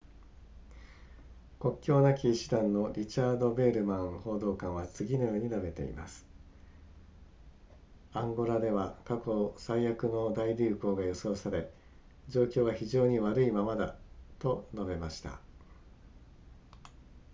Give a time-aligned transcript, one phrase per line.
[1.59, 6.25] 国境なき医師団のリチャード・ヴェールマン報道官は次のように述べています
[8.13, 11.71] 「アンゴラでは過去最悪の大流行が予想され、
[12.29, 13.95] 状況は非常に悪いままだ」
[14.41, 15.39] と述べました